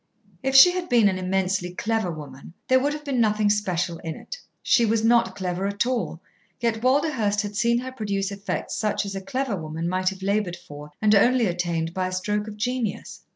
If 0.41 0.55
she 0.55 0.71
had 0.71 0.89
been 0.89 1.07
an 1.09 1.19
immensely 1.19 1.75
clever 1.75 2.09
woman, 2.09 2.55
there 2.67 2.79
would 2.79 2.93
have 2.93 3.03
been 3.05 3.21
nothing 3.21 3.51
special 3.51 3.99
in 3.99 4.15
it. 4.15 4.35
She 4.63 4.83
was 4.83 5.03
not 5.03 5.35
clever 5.35 5.67
at 5.67 5.85
all, 5.85 6.21
yet 6.59 6.81
Walderhurst 6.81 7.41
had 7.43 7.55
seen 7.55 7.77
her 7.77 7.91
produce 7.91 8.31
effects 8.31 8.73
such 8.73 9.05
as 9.05 9.13
a 9.15 9.21
clever 9.21 9.55
woman 9.55 9.87
might 9.87 10.09
have 10.09 10.23
laboured 10.23 10.55
for 10.57 10.91
and 11.03 11.13
only 11.13 11.45
attained 11.45 11.93
by 11.93 12.07
a 12.07 12.11
stroke 12.13 12.47
of 12.47 12.57
genius. 12.57 13.21